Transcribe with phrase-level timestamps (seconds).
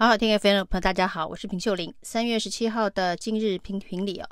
[0.00, 1.92] 好好听 FM 的朋友，大家好，我是平秀玲。
[2.02, 4.28] 三月十七号的今日评评理哦。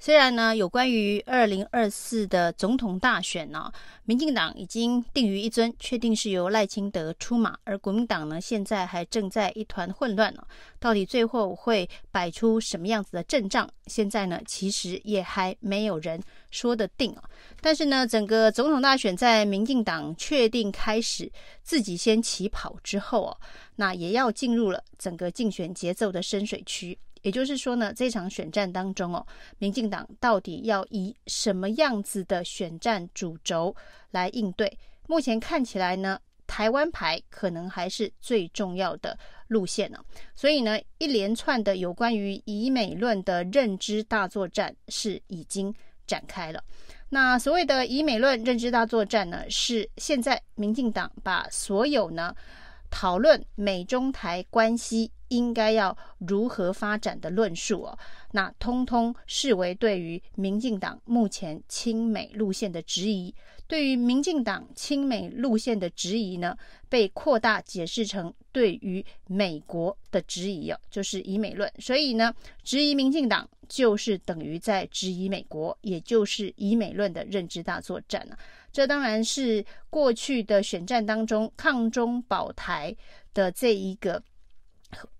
[0.00, 3.70] 虽然呢，有关于二零二四的总统大选呢，
[4.04, 10.42] 民进党已经定于一尊，确定是由赖清德出马，而国民党呢，现在还正在一团混乱呢。
[10.78, 13.68] 到底最后会摆出什么样子的阵仗？
[13.86, 17.24] 现在呢，其实也还没有人说得定啊。
[17.60, 21.30] 但是呢，整个总统大选在民进党确定开始
[21.64, 23.36] 自己先起跑之后哦，
[23.74, 26.96] 那也要进入了整个竞选节奏的深水区。
[27.22, 29.26] 也就是说呢，这场选战当中哦，
[29.58, 33.74] 民进党到底要以什么样子的选战主轴
[34.10, 34.78] 来应对？
[35.06, 39.98] 目前看起来呢，台湾牌可能还是最重要的路线呢。
[40.34, 45.74] 所以呢，一连串的有关于以美论的认知大作战是已经
[46.06, 46.62] 展开了。
[47.10, 52.34] 那所谓的以美论认知大作战呢，是现在民进党把所有呢
[52.90, 55.10] 讨论美中台关系。
[55.28, 57.98] 应该要如何发展的论述哦，
[58.32, 63.34] 那通通视为对于民进党目前亲美路线的质疑。
[63.66, 66.56] 对于民进党亲美路线的质疑呢，
[66.88, 71.70] 被扩大解释成对于美国的质疑哦，就是以美论。
[71.78, 78.38] 所以呢，质疑民进党就是等于在质疑美国，也就是以美论的认知大作战啊。
[78.78, 82.96] 这当然是过去的选战当中抗中保台
[83.34, 84.22] 的这一个。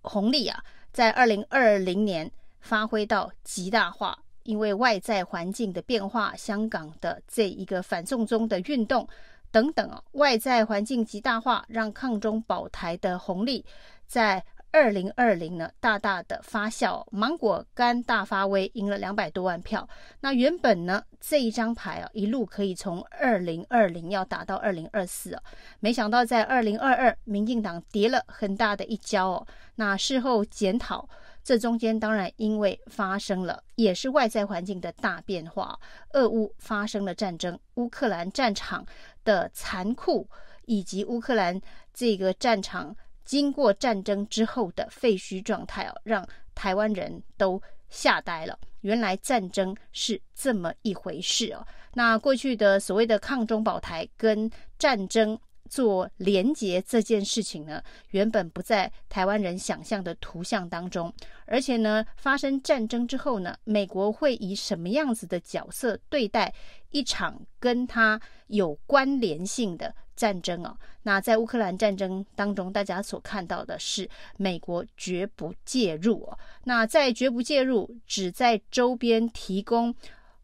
[0.00, 9.08] 红利啊，在二零二零年发挥到极大化，因为外在环境的变化，香港的这一个反送中的运动
[9.50, 13.66] 等等啊，外在环境极大化，让抗中保台的红利
[14.06, 14.44] 在。
[14.70, 19.88] 二零二零呢，大大的发酵，芒果干大发威，赢了两百多万票。
[20.20, 25.42] 那原本呢，这一张牌啊，一路可以从二零二零要打到二零二四啊，
[25.80, 29.46] 没想到在二零二二，民进党跌了很大的一跤哦。
[29.76, 31.08] 那事后检讨，
[31.42, 35.78] 这中间当然因为发生了，也是外在环境的大变化，
[36.12, 38.84] 俄乌发生了战争，乌克兰战场
[39.24, 40.28] 的残酷，
[40.66, 41.58] 以及乌克兰
[41.94, 42.94] 这个战场。
[43.28, 48.58] 经过战争之后的废墟状态哦，让台湾人都吓呆了。
[48.80, 51.66] 原来战争是这么一回事哦。
[51.92, 55.38] 那过去的所谓的抗中保台跟战争
[55.68, 61.12] 做连结这件事情呢，原本不在台湾人想象的图像当中。
[61.44, 66.54] 而且呢，发生战争之后呢，美国会以什么样子的角色对待
[66.92, 76.36] 一场跟他有关联性的战争啊，那在乌克兰战争当中，大家所看到的是美国绝不介入啊。
[76.64, 79.94] 那在绝不介入，只在周边提供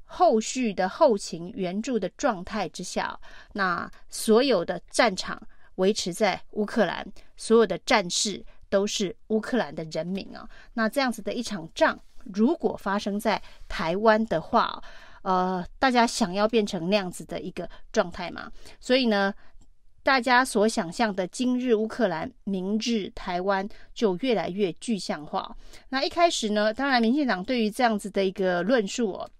[0.04, 3.18] 后续的后勤援助的状态之下，
[3.54, 5.42] 那所有的战场
[5.74, 7.04] 维持在乌克兰，
[7.36, 10.48] 所有的战士都是乌克兰的人民啊。
[10.74, 11.98] 那这样子的一场仗，
[12.32, 14.80] 如果发生在台湾的话，
[15.22, 18.52] 呃，大家想要变成那样子的一个状态吗？
[18.78, 19.32] 所以呢，
[20.04, 25.56] 大家所想象的今日乌克兰，明日台湾，就越来越具象化。
[25.88, 29.30] 那一开始呢，当然民进党对于这样子的一个论述哦，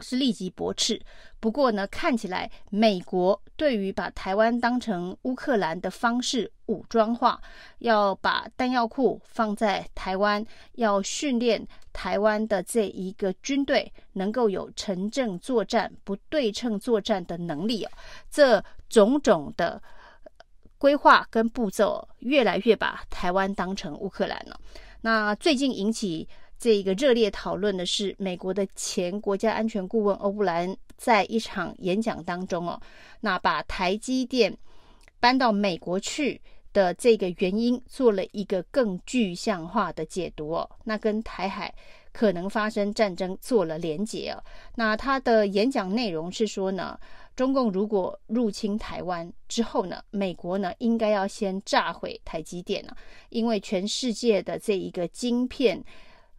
[0.00, 1.00] 是立即驳斥。
[1.40, 7.40] 不过呢，看起来美国对于把台湾当成乌克兰的方式武装化，
[7.78, 10.44] 要把弹药库放在台湾，
[10.74, 17.90] 要训练台湾的这一个军队能够有城镇作战、不对称作战的能力哦，
[18.30, 19.82] 这种种的。
[20.78, 24.58] 规划跟步骤越来越把台湾当成乌克兰了。
[25.02, 26.28] 那最近引起
[26.62, 32.80] 这一个热烈讨论的是，美国的前国家安全顾问欧布莱恩在一场演讲当中哦，
[33.18, 34.56] 那把台积电
[35.18, 36.40] 搬到美国去
[36.72, 41.74] 的这个原因做了一个更具象化的解读哦，那跟台海
[42.12, 44.40] 可能发生战争做了连结哦。
[44.76, 46.96] 那他的演讲内容是说呢，
[47.34, 52.94] 中共如果入侵台湾之后呢，美国呢应该要先炸毁台积电呢，
[53.30, 55.84] 因为全世界的这一个晶片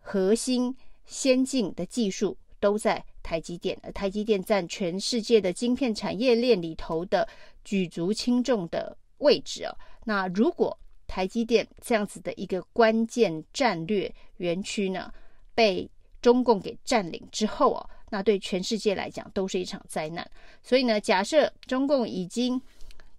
[0.06, 7.28] 核心先进的技术都在台积电，而台积电占全世界的晶片产业链里头的
[7.64, 9.74] 举足轻重的位置啊。
[10.06, 10.78] 那如果
[11.08, 15.12] 台积电这样子的一个关键战略园区呢，
[15.56, 15.90] 被
[16.22, 17.90] 中共给占领之后啊。
[18.10, 20.30] 那对全世界来讲都是一场灾难。
[20.62, 22.62] 所以呢，假设中共已经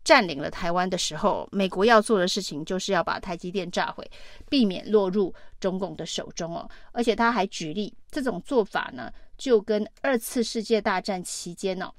[0.05, 4.09] 占领了台湾的时候，美国要做的事情就是要把台积电炸毁，
[4.49, 6.69] 避免落入中共的手中哦。
[6.93, 11.91] 而且他还举例，这种做法呢，就跟二次世界大战期间哦，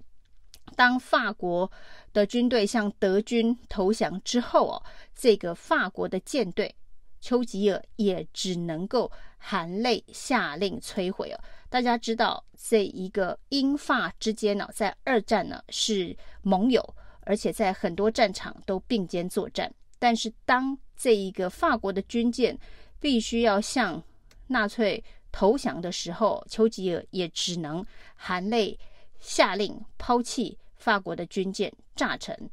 [0.75, 1.69] 当法国
[2.13, 4.83] 的军队向德军投降之后哦，
[5.15, 6.73] 这个法国的舰队。
[7.21, 11.39] 丘吉尔也只能够含泪下令摧毁哦。
[11.69, 16.95] 大家知道，这一个英法之间呢，在二战呢是盟友，
[17.25, 19.74] 而且在很多战场都并肩作战。
[20.00, 22.57] 但是，当这一个法国的军舰
[23.00, 24.01] 必须要向
[24.48, 27.86] 纳粹投降的时候，丘吉尔也只能
[28.16, 28.77] 含泪
[29.19, 32.50] 下令抛弃法国的军舰，炸沉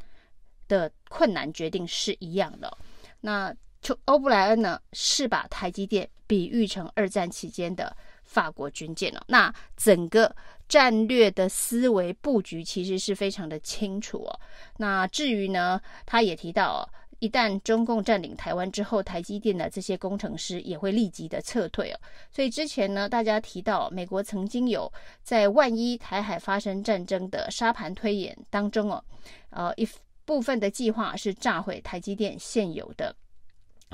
[0.69, 2.79] 的困难决定是一样的。
[3.21, 9.23] 那丘欧布莱恩呢，是把台积电比喻成二战期间的法国军舰了。
[9.27, 10.35] 那整个
[10.73, 14.41] 战略的思维布局其实是非常的清楚哦。
[14.79, 16.89] 那至于呢，他也提到哦，
[17.19, 22.01] 一旦中共占领台湾之后，台积电的这些工程师也会立即的撤退哦。
[22.31, 24.91] 所以之前呢，大家提到美国曾经有
[25.23, 29.05] 在万一台海发生战争的沙盘推演当中哦，
[29.51, 29.87] 呃一
[30.25, 33.15] 部分的计划是炸毁台积电现有的。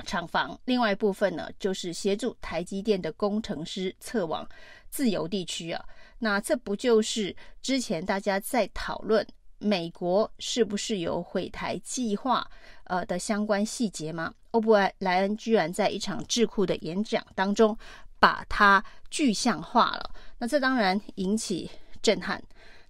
[0.05, 4.47] 厂房，另外一部分呢，就是协助台积电的工程师撤往
[4.89, 5.83] 自由地区啊。
[6.19, 9.25] 那这不就是之前大家在讨论
[9.57, 12.45] 美国是不是有毁台计划
[12.85, 14.33] 呃的相关细节吗？
[14.51, 17.77] 欧布莱恩居然在一场智库的演讲当中
[18.19, 21.69] 把它具象化了，那这当然引起
[22.01, 22.41] 震撼。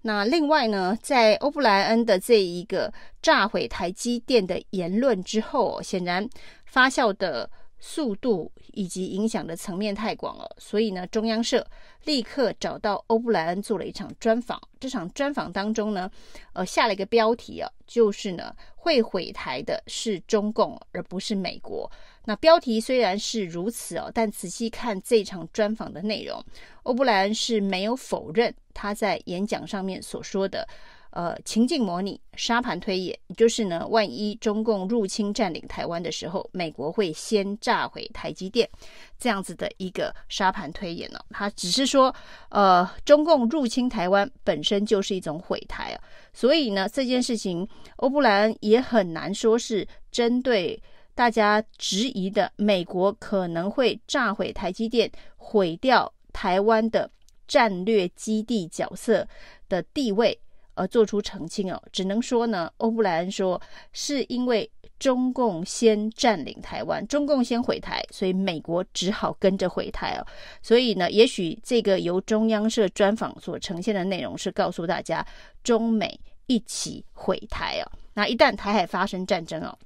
[0.02, 2.92] 那另外呢，在欧布莱恩的这一个
[3.22, 6.28] 炸毁台积电的言论之后，显然
[6.66, 7.50] 发酵的
[7.80, 11.66] 速度以及影响的层面太广了，所以呢，中央社
[12.04, 14.62] 立刻找到欧布莱恩做了一场专访。
[14.80, 16.10] 这场专访当中呢，
[16.54, 21.90] 呃，下了一个标题啊，就是呢，会毁台的是中共，而不是美国。
[22.26, 26.44] 那标题虽然是如此哦，但仔细看这场专访的内容，
[26.84, 30.68] 欧布莱恩是没有否认他在演讲上面所说的，
[31.12, 38.70] 呃，情境模拟、沙盘推演，就是呢，万一中共入侵占领台湾的时候，美国会先炸毁台积电，
[39.18, 42.14] 这样子的一个沙盘推演呢，他只是说，
[42.50, 46.02] 呃，中共入侵台湾本身就是一种毁台啊，
[46.34, 47.68] 所以呢，这件事情
[47.98, 50.82] 欧布莱恩也很难说是针对。
[51.16, 57.12] 大家质疑的美国可能会炸毁台积电，毁掉台湾的
[57.46, 59.28] 战略基地角色
[59.68, 60.40] 的地位，
[60.80, 61.82] 而做出澄清哦。
[61.92, 63.62] 只能说呢，欧布莱恩说
[63.92, 70.26] 是因为中共先占领台湾，中共先毁台，所以美国只好跟着毁台哦。
[70.62, 75.26] 所以呢，也许这个由中央社专访所呈现的内容是告诉大家，
[75.64, 77.92] 中美一起毁台哦。
[78.14, 79.78] 那一旦台海发生战争哦。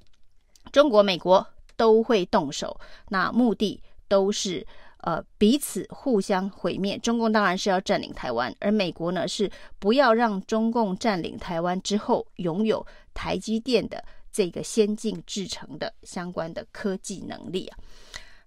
[0.71, 1.45] 中国、美国
[1.75, 2.79] 都会动手，
[3.09, 4.65] 那目的都是
[5.03, 6.97] 呃彼此互相毁灭。
[6.97, 17.77] 中共当然是要占领台湾，而美国呢是不要让中共占领台湾之后拥有台积电的这个先进制程的相关的科技能力啊。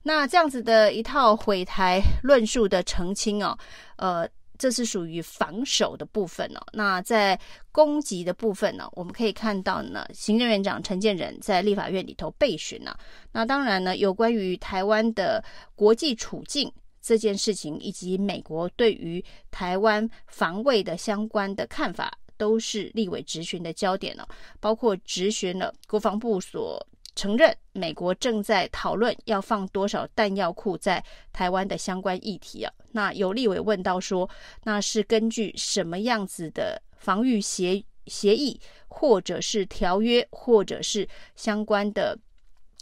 [0.02, 3.56] 那这样子的一套毁台论述的澄清哦，
[3.96, 4.28] 呃。
[4.58, 6.60] 这是属于防守的部分哦。
[6.72, 7.38] 那在
[7.72, 12.96] 攻击的部分呢，我们可以看到呢，行政院长陈建仁在立法院里头备询呢。
[13.32, 15.44] 那当然呢，有关于台湾的
[15.74, 24.26] 国际处境这件事情，以及美国对于台湾防卫的相关的看法，都是立委质询的焦点呢。
[24.60, 26.84] 包括质询了国防部所。
[27.16, 31.02] 承认美国正在讨论要放多少弹药库在
[31.32, 34.28] 台湾的相关议题啊，那有立委问到说，
[34.62, 42.16] 那是根据什么样子的防御协协议，或者是条约，或者是相关的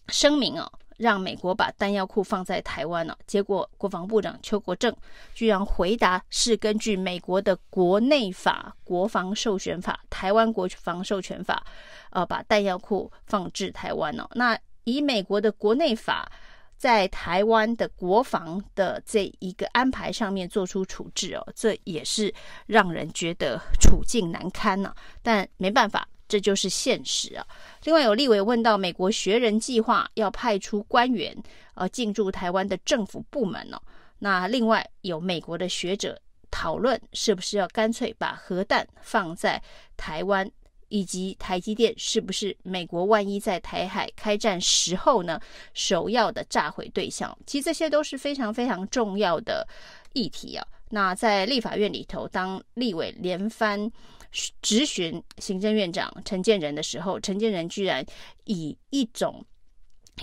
[0.09, 0.71] 声明啊？
[0.97, 4.95] 让美国把弹药库放在台湾了，结果国防部长邱国正
[5.35, 11.67] 居然回答是根据美国的国内法、国防授权法、台湾国防授权法，
[12.11, 14.31] 呃，把弹药库放置台湾了。
[14.35, 16.31] 那以美国的国内法
[16.77, 22.33] 在台湾的国防的这一个安排上面做出处置哦，这也是
[22.67, 24.95] 让人觉得处境难堪呢。
[25.21, 26.07] 但没办法。
[26.27, 27.47] 这就是现实啊！
[27.85, 31.37] 另外有立委问到，美国学人计划要派出官员
[31.75, 33.83] 呃进驻台湾的政府部门呢、哦？
[34.19, 36.19] 那另外有美国的学者
[36.57, 39.61] 讨论，是不是要干脆把核弹放在
[39.97, 40.49] 台湾，
[40.89, 45.41] 以及台积电是不是美国万一在台海开战时候呢
[45.73, 47.37] 首要的炸毁对象？
[47.45, 49.67] 其实这些都是非常非常重要的
[50.13, 50.65] 议题啊！
[50.91, 53.91] 那在立法院里头，当立委连番。
[54.61, 58.05] 质询行政院长陈建仁的时候，陈建仁居然
[58.47, 59.47] 以一种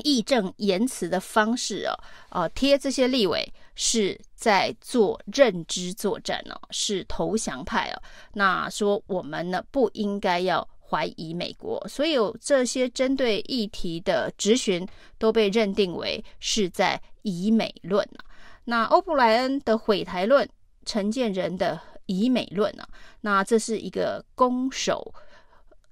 [0.03, 1.93] 义正言辞的方式哦，
[2.29, 8.01] 呃，贴这些立委是在做认知作战哦，是投降派哦。
[8.33, 18.25] 那说我们呢不应该要怀疑美国，所有这些针对议题的质询都被认定为是在以美论啊。
[18.63, 20.47] 那欧普莱恩的毁台论，
[20.85, 22.87] 陈建仁的以美论啊，
[23.21, 25.13] 那这是一个攻守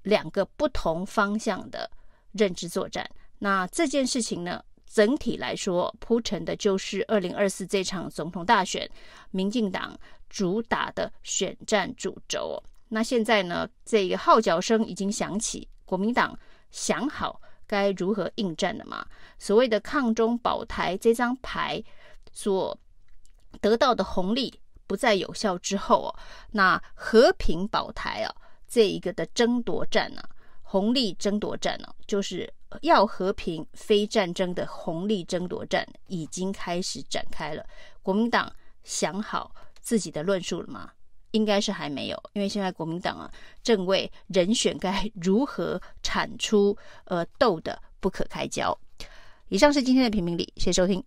[0.03, 1.89] 两个不同方向的
[2.32, 3.10] 认知作战。
[3.39, 8.89] 那这件事情呢，整体来说铺陈的就是二零二四这场总统大选，
[9.31, 9.98] 民进党
[10.29, 12.62] 主打的选战主轴。
[12.89, 16.38] 那现在呢，这个号角声已经响起，国民党
[16.72, 19.05] 想好该如何应战了吗？
[19.38, 21.81] 所谓的抗中保台这张牌
[22.34, 22.77] 所
[23.62, 26.15] 得到的红利不再有效之后哦，
[26.51, 28.36] 那和平保台啊，
[28.67, 30.22] 这一个的争夺战呢，
[30.63, 32.51] 红利争夺战呢，就是
[32.82, 37.66] 要和平非战争的红利争夺战已经开始展开了。
[38.02, 38.52] 国民党
[38.84, 40.92] 想好自己的论述了吗？
[41.32, 48.76] 应该是还没有，因为现在国民党啊正为人选该如何产出而斗得不可开交。
[49.50, 51.04] 以上是今天的评评理，谢谢收听。